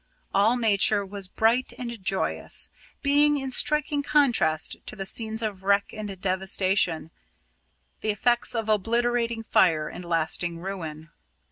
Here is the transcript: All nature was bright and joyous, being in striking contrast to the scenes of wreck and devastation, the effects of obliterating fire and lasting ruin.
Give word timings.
All 0.33 0.57
nature 0.57 1.05
was 1.05 1.27
bright 1.27 1.73
and 1.77 2.03
joyous, 2.03 2.71
being 3.03 3.37
in 3.37 3.51
striking 3.51 4.01
contrast 4.01 4.77
to 4.87 4.95
the 4.95 5.05
scenes 5.05 5.43
of 5.43 5.61
wreck 5.61 5.93
and 5.93 6.19
devastation, 6.19 7.11
the 7.99 8.09
effects 8.09 8.55
of 8.55 8.67
obliterating 8.67 9.43
fire 9.43 9.87
and 9.87 10.03
lasting 10.03 10.57
ruin. 10.57 11.11